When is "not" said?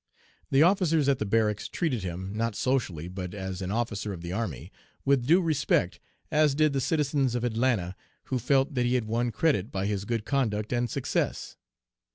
2.33-2.55